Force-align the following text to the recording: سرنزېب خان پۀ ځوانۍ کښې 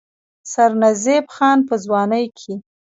سرنزېب 0.51 1.25
خان 1.35 1.59
پۀ 1.67 1.75
ځوانۍ 1.83 2.25
کښې 2.37 2.55